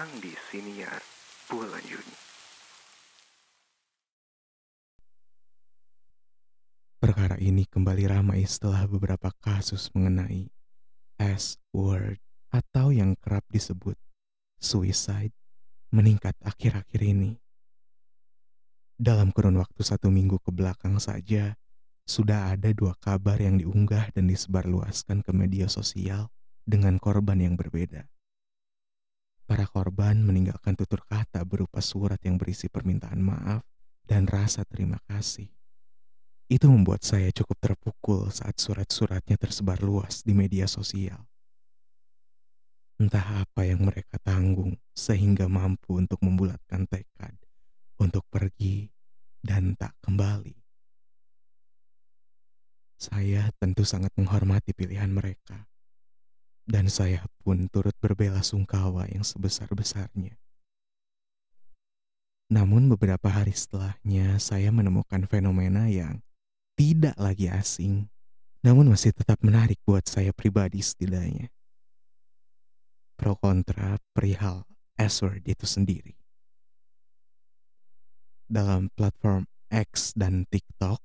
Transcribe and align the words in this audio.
datang 0.00 0.16
di 0.24 0.32
Siniar 0.32 0.96
bulan 1.44 1.84
Juni. 1.84 2.16
Perkara 6.96 7.36
ini 7.36 7.68
kembali 7.68 8.08
ramai 8.08 8.40
setelah 8.48 8.88
beberapa 8.88 9.28
kasus 9.44 9.92
mengenai 9.92 10.48
S-word 11.20 12.16
atau 12.48 12.96
yang 12.96 13.12
kerap 13.20 13.44
disebut 13.52 13.92
suicide 14.56 15.36
meningkat 15.92 16.32
akhir-akhir 16.40 17.00
ini. 17.04 17.36
Dalam 18.96 19.36
kurun 19.36 19.60
waktu 19.60 19.84
satu 19.84 20.08
minggu 20.08 20.40
ke 20.40 20.48
belakang 20.48 20.96
saja, 20.96 21.60
sudah 22.08 22.56
ada 22.56 22.72
dua 22.72 22.96
kabar 23.04 23.36
yang 23.36 23.60
diunggah 23.60 24.16
dan 24.16 24.32
disebarluaskan 24.32 25.20
ke 25.20 25.36
media 25.36 25.68
sosial 25.68 26.32
dengan 26.64 26.96
korban 26.96 27.36
yang 27.36 27.60
berbeda. 27.60 28.08
Para 29.50 29.66
korban 29.66 30.14
meninggalkan 30.22 30.78
tutur 30.78 31.02
kata 31.10 31.42
berupa 31.42 31.82
surat 31.82 32.22
yang 32.22 32.38
berisi 32.38 32.70
permintaan 32.70 33.18
maaf 33.18 33.66
dan 34.06 34.30
rasa 34.30 34.62
terima 34.62 35.02
kasih. 35.10 35.50
Itu 36.46 36.70
membuat 36.70 37.02
saya 37.02 37.34
cukup 37.34 37.58
terpukul 37.58 38.30
saat 38.30 38.62
surat-suratnya 38.62 39.34
tersebar 39.34 39.82
luas 39.82 40.22
di 40.22 40.38
media 40.38 40.70
sosial. 40.70 41.26
Entah 43.02 43.42
apa 43.42 43.66
yang 43.66 43.82
mereka 43.82 44.22
tanggung 44.22 44.78
sehingga 44.94 45.50
mampu 45.50 45.98
untuk 45.98 46.22
membulatkan 46.22 46.86
tekad 46.86 47.34
untuk 47.98 48.22
pergi 48.30 48.86
dan 49.42 49.74
tak 49.74 49.98
kembali. 49.98 50.54
Saya 53.02 53.50
tentu 53.58 53.82
sangat 53.82 54.14
menghormati 54.14 54.70
pilihan 54.78 55.10
mereka 55.10 55.69
dan 56.70 56.86
saya 56.86 57.26
pun 57.42 57.66
turut 57.66 57.92
berbela 57.98 58.46
sungkawa 58.46 59.10
yang 59.10 59.26
sebesar-besarnya. 59.26 60.38
Namun 62.50 62.86
beberapa 62.94 63.26
hari 63.26 63.50
setelahnya 63.50 64.38
saya 64.38 64.70
menemukan 64.70 65.26
fenomena 65.26 65.90
yang 65.90 66.22
tidak 66.78 67.18
lagi 67.18 67.50
asing, 67.50 68.06
namun 68.62 68.86
masih 68.86 69.10
tetap 69.10 69.42
menarik 69.42 69.82
buat 69.82 70.06
saya 70.06 70.30
pribadi 70.30 70.78
setidaknya. 70.78 71.50
Pro 73.18 73.34
kontra 73.34 73.98
perihal 74.14 74.62
S-word 74.94 75.42
itu 75.50 75.66
sendiri. 75.66 76.14
Dalam 78.50 78.90
platform 78.94 79.46
X 79.70 80.14
dan 80.18 80.46
TikTok, 80.50 80.98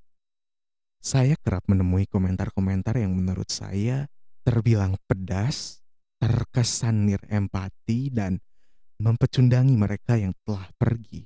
saya 0.97 1.38
kerap 1.38 1.69
menemui 1.69 2.09
komentar-komentar 2.09 2.97
yang 2.97 3.13
menurut 3.13 3.53
saya 3.53 4.09
terbilang 4.45 4.93
pedas, 5.09 5.81
terkesan 6.21 7.09
nir 7.09 7.19
empati, 7.25 8.13
dan 8.13 8.38
mempecundangi 9.01 9.73
mereka 9.73 10.15
yang 10.15 10.38
telah 10.45 10.69
pergi. 10.77 11.25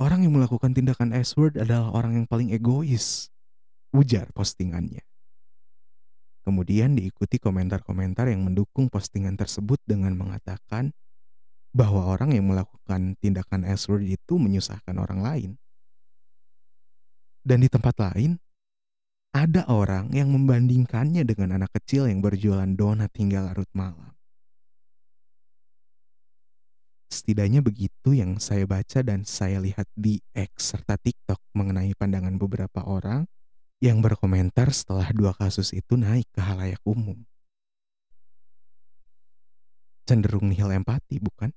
Orang 0.00 0.24
yang 0.24 0.32
melakukan 0.32 0.72
tindakan 0.72 1.12
S-word 1.12 1.60
adalah 1.60 1.92
orang 1.92 2.22
yang 2.22 2.26
paling 2.26 2.54
egois, 2.54 3.28
ujar 3.92 4.30
postingannya. 4.32 5.04
Kemudian 6.48 6.96
diikuti 6.96 7.36
komentar-komentar 7.36 8.32
yang 8.32 8.40
mendukung 8.40 8.88
postingan 8.88 9.36
tersebut 9.36 9.82
dengan 9.84 10.16
mengatakan 10.16 10.96
bahwa 11.76 12.08
orang 12.08 12.32
yang 12.32 12.48
melakukan 12.48 13.20
tindakan 13.20 13.68
S-word 13.76 14.08
itu 14.08 14.40
menyusahkan 14.40 14.96
orang 14.96 15.20
lain. 15.20 15.50
Dan 17.44 17.60
di 17.60 17.68
tempat 17.68 18.00
lain, 18.00 18.40
ada 19.38 19.62
orang 19.70 20.10
yang 20.10 20.34
membandingkannya 20.34 21.22
dengan 21.22 21.62
anak 21.62 21.70
kecil 21.78 22.10
yang 22.10 22.18
berjualan 22.18 22.66
donat 22.74 23.14
hingga 23.14 23.46
larut 23.46 23.70
malam. 23.70 24.10
Setidaknya 27.06 27.62
begitu 27.62 28.18
yang 28.18 28.42
saya 28.42 28.66
baca 28.66 28.98
dan 29.00 29.22
saya 29.22 29.62
lihat 29.62 29.86
di 29.94 30.18
X 30.34 30.74
serta 30.74 30.98
TikTok 30.98 31.38
mengenai 31.54 31.94
pandangan 31.94 32.34
beberapa 32.34 32.82
orang 32.82 33.30
yang 33.78 34.02
berkomentar 34.02 34.74
setelah 34.74 35.06
dua 35.14 35.30
kasus 35.38 35.70
itu 35.70 35.94
naik 35.94 36.26
ke 36.34 36.42
halayak 36.42 36.82
umum. 36.82 37.22
Cenderung 40.02 40.50
nihil 40.50 40.74
empati, 40.74 41.22
bukan? 41.22 41.54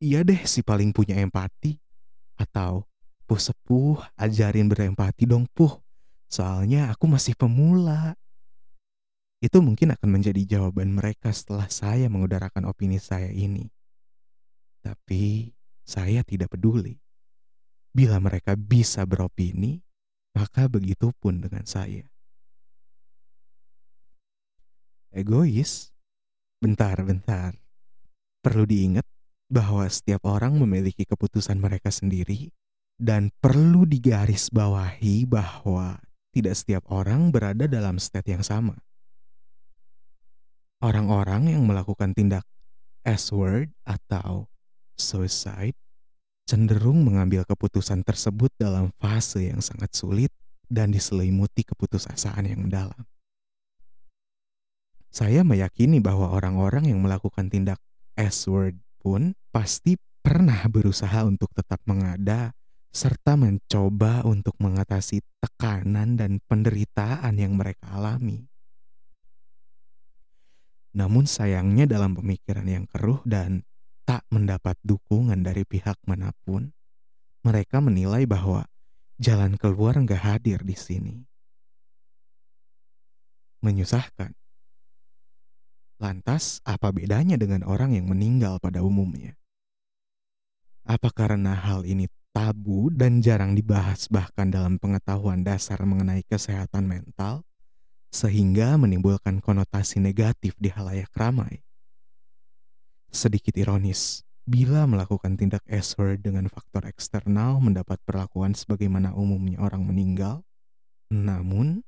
Iya 0.00 0.24
deh 0.24 0.48
si 0.48 0.64
paling 0.64 0.96
punya 0.96 1.20
empati. 1.20 1.76
Atau 2.40 2.90
Puh 3.32 3.40
sepuh, 3.40 3.96
ajarin 4.20 4.68
berempati 4.68 5.24
dong 5.24 5.48
puh. 5.56 5.80
Soalnya 6.28 6.92
aku 6.92 7.08
masih 7.08 7.32
pemula. 7.32 8.12
Itu 9.40 9.64
mungkin 9.64 9.96
akan 9.96 10.20
menjadi 10.20 10.44
jawaban 10.44 10.92
mereka 10.92 11.32
setelah 11.32 11.64
saya 11.72 12.12
mengudarakan 12.12 12.68
opini 12.68 13.00
saya 13.00 13.32
ini. 13.32 13.72
Tapi 14.84 15.48
saya 15.80 16.20
tidak 16.28 16.52
peduli. 16.52 17.00
Bila 17.96 18.20
mereka 18.20 18.52
bisa 18.52 19.00
beropini, 19.08 19.80
maka 20.36 20.68
begitu 20.68 21.08
pun 21.16 21.40
dengan 21.40 21.64
saya. 21.64 22.04
Egois? 25.08 25.88
Bentar-bentar. 26.60 27.56
Perlu 28.44 28.68
diingat 28.68 29.08
bahwa 29.48 29.88
setiap 29.88 30.20
orang 30.28 30.52
memiliki 30.60 31.08
keputusan 31.08 31.56
mereka 31.56 31.88
sendiri 31.88 32.52
dan 33.02 33.34
perlu 33.42 33.82
digarisbawahi 33.82 35.26
bahwa 35.26 35.98
tidak 36.30 36.54
setiap 36.54 36.86
orang 36.94 37.34
berada 37.34 37.66
dalam 37.66 37.98
state 37.98 38.30
yang 38.30 38.46
sama. 38.46 38.78
Orang-orang 40.78 41.50
yang 41.50 41.66
melakukan 41.66 42.14
tindak 42.14 42.46
S-word 43.02 43.74
atau 43.82 44.46
suicide 44.94 45.74
cenderung 46.46 47.02
mengambil 47.02 47.42
keputusan 47.42 48.06
tersebut 48.06 48.54
dalam 48.54 48.94
fase 49.02 49.50
yang 49.50 49.58
sangat 49.58 49.90
sulit 49.98 50.30
dan 50.70 50.94
diselimuti 50.94 51.66
keputusasaan 51.66 52.46
yang 52.46 52.66
mendalam. 52.66 53.02
Saya 55.12 55.42
meyakini 55.42 55.98
bahwa 55.98 56.30
orang-orang 56.32 56.88
yang 56.88 57.02
melakukan 57.02 57.50
tindak 57.50 57.82
S-word 58.14 58.78
pun 59.02 59.34
pasti 59.50 59.98
pernah 60.22 60.64
berusaha 60.70 61.26
untuk 61.26 61.50
tetap 61.52 61.82
mengada 61.84 62.54
serta 62.92 63.40
mencoba 63.40 64.20
untuk 64.28 64.52
mengatasi 64.60 65.24
tekanan 65.40 66.20
dan 66.20 66.44
penderitaan 66.44 67.40
yang 67.40 67.56
mereka 67.56 67.88
alami. 67.88 68.44
Namun 70.92 71.24
sayangnya 71.24 71.88
dalam 71.88 72.12
pemikiran 72.12 72.68
yang 72.68 72.84
keruh 72.84 73.24
dan 73.24 73.64
tak 74.04 74.28
mendapat 74.28 74.76
dukungan 74.84 75.40
dari 75.40 75.64
pihak 75.64 75.96
mana 76.04 76.36
pun, 76.44 76.68
mereka 77.48 77.80
menilai 77.80 78.28
bahwa 78.28 78.68
jalan 79.16 79.56
keluar 79.56 79.96
nggak 79.96 80.20
hadir 80.20 80.60
di 80.60 80.76
sini. 80.76 81.16
Menyusahkan. 83.64 84.36
Lantas, 85.96 86.60
apa 86.66 86.92
bedanya 86.92 87.40
dengan 87.40 87.64
orang 87.64 87.96
yang 87.96 88.10
meninggal 88.10 88.60
pada 88.60 88.84
umumnya? 88.84 89.38
Apa 90.82 91.14
karena 91.14 91.54
hal 91.54 91.86
ini 91.86 92.10
tabu 92.32 92.88
dan 92.88 93.20
jarang 93.20 93.52
dibahas 93.52 94.08
bahkan 94.08 94.48
dalam 94.48 94.80
pengetahuan 94.80 95.44
dasar 95.44 95.78
mengenai 95.84 96.24
kesehatan 96.24 96.88
mental, 96.88 97.44
sehingga 98.12 98.76
menimbulkan 98.80 99.40
konotasi 99.44 100.00
negatif 100.00 100.56
di 100.56 100.72
halayak 100.72 101.12
ramai. 101.12 101.60
Sedikit 103.12 103.52
ironis, 103.60 104.24
bila 104.48 104.88
melakukan 104.88 105.36
tindak 105.36 105.62
S-word 105.68 106.24
dengan 106.24 106.48
faktor 106.48 106.88
eksternal 106.88 107.60
mendapat 107.60 108.00
perlakuan 108.02 108.56
sebagaimana 108.56 109.12
umumnya 109.12 109.60
orang 109.60 109.84
meninggal, 109.84 110.42
namun 111.12 111.84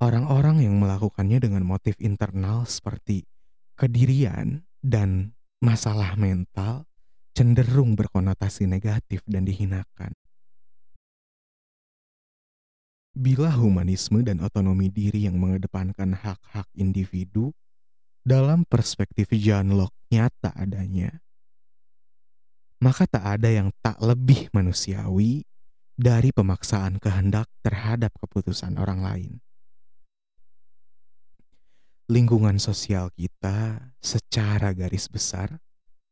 orang-orang 0.00 0.64
yang 0.64 0.80
melakukannya 0.80 1.38
dengan 1.38 1.62
motif 1.62 1.94
internal 2.00 2.64
seperti 2.64 3.28
kedirian 3.76 4.64
dan 4.80 5.36
masalah 5.62 6.18
mental 6.18 6.88
cenderung 7.32 7.96
berkonotasi 7.96 8.68
negatif 8.68 9.24
dan 9.24 9.48
dihinakan. 9.48 10.12
Bila 13.12 13.52
humanisme 13.52 14.24
dan 14.24 14.40
otonomi 14.40 14.88
diri 14.88 15.28
yang 15.28 15.36
mengedepankan 15.36 16.16
hak-hak 16.16 16.64
individu 16.72 17.52
dalam 18.24 18.64
perspektif 18.64 19.28
John 19.36 19.76
Locke 19.76 19.96
nyata 20.08 20.56
adanya, 20.56 21.20
maka 22.80 23.04
tak 23.04 23.24
ada 23.40 23.52
yang 23.52 23.68
tak 23.84 24.00
lebih 24.00 24.48
manusiawi 24.56 25.44
dari 25.92 26.32
pemaksaan 26.32 26.96
kehendak 26.96 27.52
terhadap 27.60 28.16
keputusan 28.16 28.80
orang 28.80 29.04
lain. 29.04 29.32
Lingkungan 32.08 32.56
sosial 32.56 33.12
kita 33.12 33.92
secara 34.00 34.72
garis 34.72 35.06
besar 35.06 35.60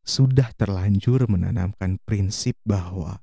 sudah 0.05 0.51
terlanjur 0.57 1.29
menanamkan 1.31 2.01
prinsip 2.03 2.59
bahwa 2.67 3.23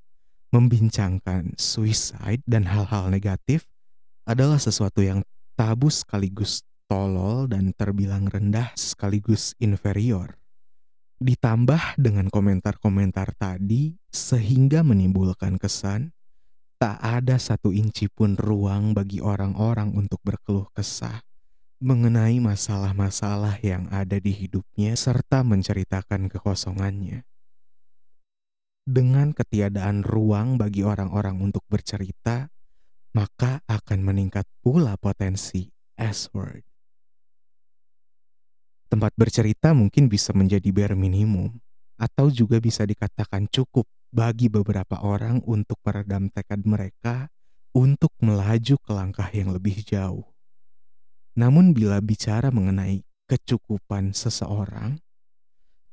membincangkan 0.56 1.54
suicide 1.60 2.42
dan 2.48 2.66
hal-hal 2.70 3.12
negatif 3.12 3.68
adalah 4.24 4.60
sesuatu 4.60 5.04
yang 5.04 5.24
tabu 5.60 5.92
sekaligus 5.92 6.64
tolol 6.88 7.52
dan 7.52 7.76
terbilang 7.76 8.32
rendah 8.32 8.72
sekaligus 8.80 9.52
inferior. 9.60 10.40
Ditambah 11.18 11.98
dengan 12.00 12.30
komentar-komentar 12.32 13.36
tadi 13.36 13.98
sehingga 14.08 14.86
menimbulkan 14.86 15.60
kesan 15.60 16.16
tak 16.78 17.02
ada 17.02 17.42
satu 17.42 17.74
inci 17.74 18.06
pun 18.06 18.38
ruang 18.38 18.94
bagi 18.94 19.18
orang-orang 19.18 19.98
untuk 19.98 20.22
berkeluh 20.22 20.70
kesah 20.78 21.27
mengenai 21.78 22.42
masalah-masalah 22.42 23.62
yang 23.62 23.86
ada 23.94 24.18
di 24.18 24.34
hidupnya 24.34 24.98
serta 24.98 25.46
menceritakan 25.46 26.26
kekosongannya. 26.26 27.22
Dengan 28.88 29.36
ketiadaan 29.36 30.02
ruang 30.02 30.58
bagi 30.58 30.82
orang-orang 30.82 31.38
untuk 31.38 31.62
bercerita, 31.70 32.50
maka 33.14 33.62
akan 33.70 34.00
meningkat 34.02 34.50
pula 34.64 34.98
potensi 34.98 35.70
S-word. 35.94 36.66
Tempat 38.88 39.14
bercerita 39.20 39.76
mungkin 39.76 40.08
bisa 40.08 40.32
menjadi 40.32 40.72
bare 40.72 40.96
minimum, 40.96 41.52
atau 42.00 42.32
juga 42.32 42.58
bisa 42.58 42.88
dikatakan 42.88 43.52
cukup 43.52 43.86
bagi 44.10 44.48
beberapa 44.48 45.04
orang 45.04 45.44
untuk 45.44 45.78
meredam 45.84 46.32
tekad 46.32 46.64
mereka 46.64 47.28
untuk 47.76 48.16
melaju 48.24 48.76
ke 48.80 48.92
langkah 48.96 49.30
yang 49.36 49.52
lebih 49.52 49.84
jauh. 49.84 50.37
Namun 51.38 51.78
bila 51.78 52.02
bicara 52.02 52.50
mengenai 52.50 53.06
kecukupan 53.30 54.18
seseorang, 54.18 54.98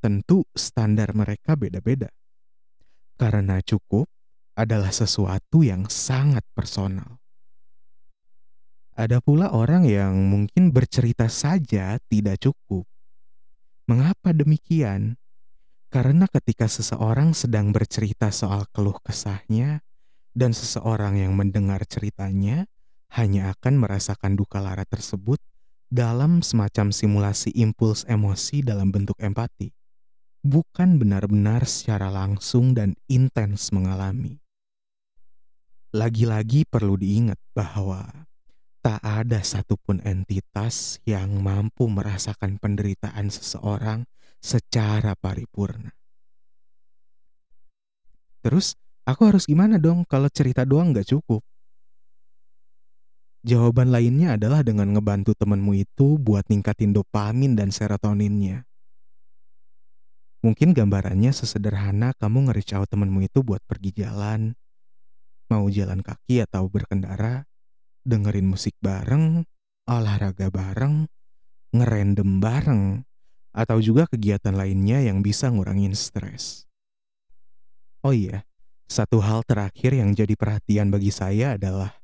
tentu 0.00 0.49
standar 0.56 1.12
mereka 1.12 1.52
beda-beda. 1.52 2.08
Karena 3.20 3.61
cukup 3.61 4.08
adalah 4.56 4.88
sesuatu 4.88 5.61
yang 5.61 5.85
sangat 5.93 6.43
personal. 6.56 7.20
Ada 8.94 9.20
pula 9.20 9.52
orang 9.52 9.85
yang 9.85 10.17
mungkin 10.32 10.73
bercerita 10.73 11.29
saja 11.29 12.00
tidak 12.08 12.41
cukup. 12.41 12.88
Mengapa 13.85 14.32
demikian? 14.32 15.20
Karena 15.93 16.25
ketika 16.31 16.70
seseorang 16.70 17.37
sedang 17.37 17.75
bercerita 17.75 18.32
soal 18.32 18.64
keluh 18.73 18.96
kesahnya, 19.02 19.85
dan 20.35 20.50
seseorang 20.50 21.14
yang 21.23 21.38
mendengar 21.38 21.87
ceritanya 21.87 22.67
hanya 23.14 23.55
akan 23.55 23.78
merasakan 23.78 24.34
duka 24.34 24.58
lara 24.58 24.82
tersebut 24.82 25.38
dalam 25.87 26.43
semacam 26.43 26.90
simulasi 26.90 27.55
impuls 27.55 28.02
emosi 28.11 28.66
dalam 28.66 28.90
bentuk 28.90 29.14
empati, 29.22 29.70
bukan 30.43 30.99
benar-benar 30.99 31.62
secara 31.62 32.11
langsung 32.11 32.75
dan 32.75 32.99
intens 33.06 33.70
mengalami. 33.70 34.43
Lagi-lagi 35.94 36.66
perlu 36.66 36.99
diingat 36.99 37.38
bahwa 37.55 38.26
tak 38.82 38.99
ada 38.99 39.46
satupun 39.46 40.02
entitas 40.02 40.99
yang 41.06 41.38
mampu 41.38 41.87
merasakan 41.87 42.58
penderitaan 42.58 43.31
seseorang 43.31 44.02
secara 44.43 45.14
paripurna. 45.14 45.94
Terus, 48.43 48.75
aku 49.06 49.31
harus 49.31 49.46
gimana 49.46 49.78
dong 49.78 50.02
kalau 50.05 50.26
cerita 50.28 50.67
doang 50.67 50.90
gak 50.90 51.08
cukup? 51.14 51.46
Jawaban 53.44 53.93
lainnya 53.93 54.41
adalah 54.41 54.64
dengan 54.64 54.96
ngebantu 54.96 55.37
temenmu 55.37 55.76
itu 55.76 56.17
buat 56.17 56.49
ningkatin 56.49 56.96
dopamin 56.96 57.52
dan 57.52 57.69
serotoninnya. 57.69 58.64
Mungkin 60.41 60.73
gambarannya 60.73 61.29
sesederhana 61.29 62.17
kamu 62.17 62.49
nge-reach 62.49 62.73
out 62.73 62.88
temenmu 62.88 63.29
itu 63.29 63.44
buat 63.44 63.61
pergi 63.69 64.00
jalan, 64.00 64.56
mau 65.52 65.69
jalan 65.69 66.00
kaki 66.00 66.41
atau 66.41 66.73
berkendara, 66.73 67.44
dengerin 68.08 68.49
musik 68.49 68.73
bareng, 68.81 69.44
olahraga 69.88 70.49
bareng, 70.49 71.05
ngerendam 71.76 72.41
bareng, 72.41 73.05
atau 73.52 73.76
juga 73.76 74.08
kegiatan 74.08 74.56
lainnya 74.56 75.05
yang 75.05 75.20
bisa 75.20 75.52
ngurangin 75.52 75.93
stres. 75.93 76.64
Oh 78.00 78.17
iya, 78.17 78.49
satu 78.88 79.20
hal 79.20 79.44
terakhir 79.44 79.96
yang 79.96 80.17
jadi 80.17 80.32
perhatian 80.32 80.88
bagi 80.88 81.12
saya 81.12 81.61
adalah 81.61 82.04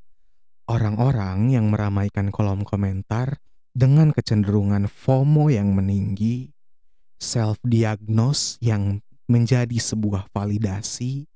orang-orang 0.71 1.51
yang 1.51 1.67
meramaikan 1.75 2.31
kolom 2.31 2.63
komentar 2.63 3.43
dengan 3.75 4.15
kecenderungan 4.15 4.87
FOMO 4.87 5.51
yang 5.51 5.75
meninggi, 5.75 6.55
self-diagnose 7.19 8.63
yang 8.63 9.03
menjadi 9.27 9.75
sebuah 9.75 10.31
validasi, 10.31 11.27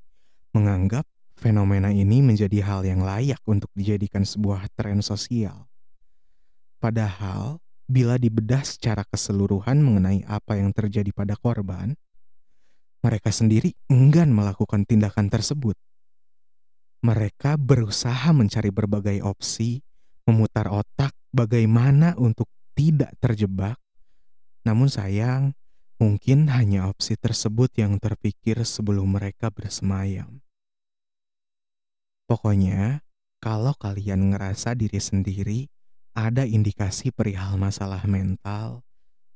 menganggap 0.54 1.02
fenomena 1.34 1.90
ini 1.90 2.22
menjadi 2.22 2.62
hal 2.62 2.86
yang 2.86 3.02
layak 3.02 3.42
untuk 3.42 3.74
dijadikan 3.74 4.22
sebuah 4.22 4.70
tren 4.78 5.02
sosial. 5.02 5.66
Padahal, 6.78 7.58
bila 7.90 8.14
dibedah 8.14 8.62
secara 8.62 9.02
keseluruhan 9.02 9.82
mengenai 9.82 10.22
apa 10.30 10.62
yang 10.62 10.70
terjadi 10.70 11.10
pada 11.10 11.34
korban, 11.34 11.98
mereka 13.02 13.34
sendiri 13.34 13.74
enggan 13.90 14.30
melakukan 14.30 14.86
tindakan 14.86 15.26
tersebut 15.26 15.74
mereka 17.04 17.60
berusaha 17.60 18.32
mencari 18.32 18.72
berbagai 18.72 19.20
opsi, 19.20 19.84
memutar 20.24 20.72
otak 20.72 21.12
bagaimana 21.36 22.16
untuk 22.16 22.48
tidak 22.72 23.12
terjebak. 23.20 23.76
Namun 24.64 24.88
sayang, 24.88 25.52
mungkin 26.00 26.48
hanya 26.48 26.88
opsi 26.88 27.20
tersebut 27.20 27.76
yang 27.76 28.00
terpikir 28.00 28.64
sebelum 28.64 29.20
mereka 29.20 29.52
bersemayam. 29.52 30.40
Pokoknya, 32.24 33.04
kalau 33.36 33.76
kalian 33.76 34.32
ngerasa 34.32 34.72
diri 34.72 34.96
sendiri 34.96 35.68
ada 36.16 36.48
indikasi 36.48 37.12
perihal 37.12 37.60
masalah 37.60 38.00
mental 38.08 38.80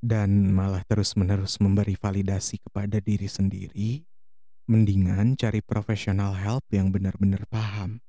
dan 0.01 0.49
malah 0.49 0.81
terus-menerus 0.89 1.61
memberi 1.61 1.93
validasi 1.93 2.57
kepada 2.65 2.97
diri 2.97 3.29
sendiri, 3.29 4.08
mendingan 4.69 5.33
cari 5.33 5.65
profesional 5.65 6.37
help 6.37 6.61
yang 6.69 6.93
benar-benar 6.93 7.49
paham. 7.49 8.05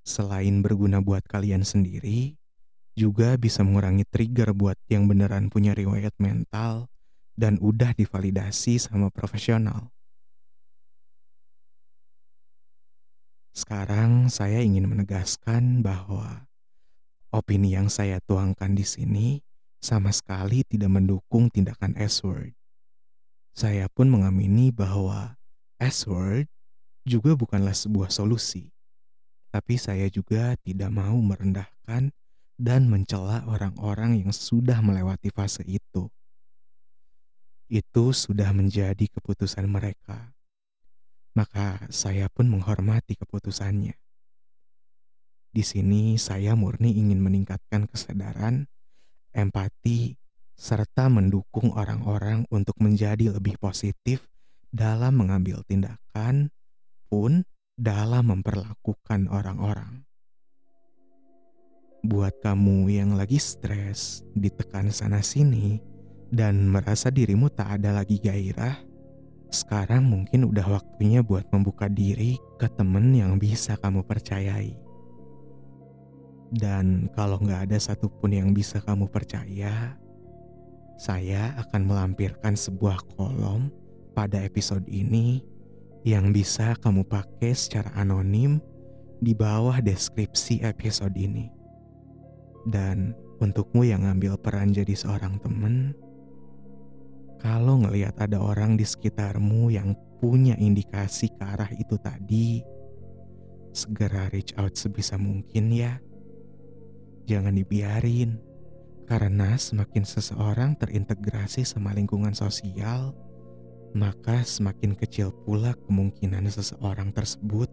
Selain 0.00 0.64
berguna 0.64 1.04
buat 1.04 1.28
kalian 1.28 1.60
sendiri, 1.60 2.40
juga 2.96 3.36
bisa 3.36 3.60
mengurangi 3.60 4.08
trigger 4.08 4.56
buat 4.56 4.80
yang 4.88 5.04
beneran 5.04 5.52
punya 5.52 5.76
riwayat 5.76 6.16
mental 6.16 6.88
dan 7.36 7.60
udah 7.60 7.92
divalidasi 7.92 8.80
sama 8.80 9.12
profesional. 9.12 9.92
Sekarang 13.52 14.32
saya 14.32 14.64
ingin 14.64 14.88
menegaskan 14.88 15.84
bahwa 15.84 16.48
opini 17.28 17.76
yang 17.76 17.92
saya 17.92 18.16
tuangkan 18.24 18.72
di 18.72 18.88
sini 18.88 19.28
sama 19.76 20.08
sekali 20.08 20.64
tidak 20.64 20.88
mendukung 20.88 21.52
tindakan 21.52 21.92
S-word. 22.00 22.56
Saya 23.52 23.92
pun 23.92 24.08
mengamini 24.08 24.72
bahwa 24.72 25.36
S-word 25.82 26.46
juga 27.02 27.34
bukanlah 27.34 27.74
sebuah 27.74 28.14
solusi. 28.14 28.70
Tapi 29.50 29.74
saya 29.74 30.06
juga 30.06 30.54
tidak 30.62 30.94
mau 30.94 31.18
merendahkan 31.18 32.14
dan 32.54 32.80
mencela 32.86 33.42
orang-orang 33.50 34.22
yang 34.22 34.30
sudah 34.30 34.78
melewati 34.78 35.34
fase 35.34 35.66
itu. 35.66 36.06
Itu 37.66 38.14
sudah 38.14 38.54
menjadi 38.54 39.10
keputusan 39.10 39.66
mereka. 39.66 40.30
Maka 41.34 41.90
saya 41.90 42.30
pun 42.30 42.46
menghormati 42.46 43.18
keputusannya. 43.18 43.98
Di 45.52 45.64
sini 45.66 46.16
saya 46.16 46.56
murni 46.56 46.96
ingin 46.96 47.20
meningkatkan 47.20 47.90
kesadaran, 47.90 48.70
empati, 49.36 50.16
serta 50.56 51.12
mendukung 51.12 51.74
orang-orang 51.76 52.48
untuk 52.48 52.78
menjadi 52.80 53.36
lebih 53.36 53.60
positif 53.60 54.31
dalam 54.72 55.20
mengambil 55.20 55.60
tindakan 55.68 56.48
pun 57.12 57.44
dalam 57.76 58.32
memperlakukan 58.32 59.28
orang-orang. 59.28 60.08
Buat 62.02 62.40
kamu 62.40 62.88
yang 62.90 63.14
lagi 63.14 63.36
stres, 63.38 64.26
ditekan 64.34 64.90
sana-sini, 64.90 65.78
dan 66.32 66.66
merasa 66.66 67.12
dirimu 67.12 67.52
tak 67.52 67.78
ada 67.78 68.02
lagi 68.02 68.18
gairah, 68.18 68.80
sekarang 69.52 70.08
mungkin 70.08 70.48
udah 70.48 70.80
waktunya 70.80 71.20
buat 71.20 71.46
membuka 71.52 71.86
diri 71.86 72.40
ke 72.56 72.66
temen 72.72 73.12
yang 73.12 73.36
bisa 73.36 73.76
kamu 73.76 74.02
percayai. 74.02 74.74
Dan 76.48 77.12
kalau 77.12 77.36
nggak 77.38 77.70
ada 77.70 77.78
satupun 77.78 78.32
yang 78.34 78.50
bisa 78.56 78.80
kamu 78.80 79.06
percaya, 79.12 79.94
saya 80.96 81.54
akan 81.60 81.86
melampirkan 81.86 82.56
sebuah 82.56 82.98
kolom 83.14 83.81
pada 84.12 84.40
episode 84.44 84.84
ini 84.88 85.40
yang 86.04 86.30
bisa 86.30 86.76
kamu 86.78 87.06
pakai 87.06 87.56
secara 87.56 87.90
anonim 87.96 88.58
di 89.22 89.32
bawah 89.32 89.78
deskripsi 89.78 90.66
episode 90.66 91.14
ini. 91.14 91.46
Dan 92.66 93.14
untukmu 93.42 93.82
yang 93.86 94.06
ngambil 94.06 94.38
peran 94.38 94.70
jadi 94.70 94.94
seorang 94.94 95.38
temen, 95.42 95.94
kalau 97.42 97.82
ngelihat 97.82 98.14
ada 98.22 98.38
orang 98.38 98.78
di 98.78 98.86
sekitarmu 98.86 99.74
yang 99.74 99.98
punya 100.22 100.54
indikasi 100.54 101.26
ke 101.34 101.42
arah 101.42 101.70
itu 101.74 101.98
tadi, 101.98 102.62
segera 103.74 104.30
reach 104.30 104.54
out 104.54 104.78
sebisa 104.78 105.18
mungkin 105.18 105.74
ya. 105.74 105.98
Jangan 107.26 107.54
dibiarin, 107.54 108.38
Karena 109.02 109.58
semakin 109.58 110.06
seseorang 110.06 110.78
terintegrasi 110.78 111.66
sama 111.66 111.92
lingkungan 111.92 112.32
sosial, 112.32 113.12
maka 113.92 114.40
semakin 114.40 114.96
kecil 114.96 115.32
pula 115.44 115.76
kemungkinan 115.88 116.48
seseorang 116.48 117.12
tersebut 117.12 117.68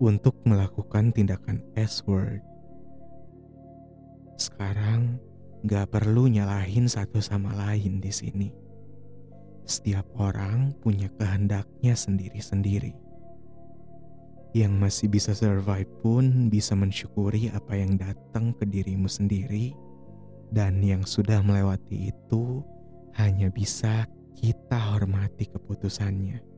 untuk 0.00 0.36
melakukan 0.44 1.14
tindakan 1.14 1.64
S-word. 1.76 2.44
Sekarang, 4.36 5.16
gak 5.64 5.94
perlu 5.94 6.28
nyalahin 6.28 6.84
satu 6.90 7.22
sama 7.22 7.54
lain 7.56 8.02
di 8.02 8.12
sini. 8.12 8.48
Setiap 9.64 10.04
orang 10.20 10.76
punya 10.84 11.08
kehendaknya 11.16 11.96
sendiri-sendiri. 11.96 12.92
Yang 14.52 14.72
masih 14.76 15.06
bisa 15.08 15.32
survive 15.32 15.88
pun 16.04 16.52
bisa 16.52 16.76
mensyukuri 16.76 17.48
apa 17.50 17.74
yang 17.74 17.96
datang 17.96 18.52
ke 18.54 18.68
dirimu 18.68 19.08
sendiri, 19.08 19.72
dan 20.52 20.84
yang 20.84 21.02
sudah 21.02 21.40
melewati 21.40 22.12
itu 22.12 22.60
hanya 23.16 23.48
bisa 23.50 24.04
kita 24.74 24.90
hormati 24.90 25.46
keputusannya. 25.46 26.53